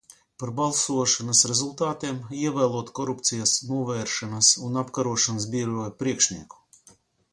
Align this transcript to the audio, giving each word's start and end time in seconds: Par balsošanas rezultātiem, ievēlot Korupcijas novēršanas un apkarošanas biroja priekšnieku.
Par 0.43 0.51
balsošanas 0.59 1.41
rezultātiem, 1.51 2.17
ievēlot 2.45 2.89
Korupcijas 3.01 3.53
novēršanas 3.73 4.53
un 4.69 4.83
apkarošanas 4.85 5.47
biroja 5.57 5.95
priekšnieku. 6.01 6.65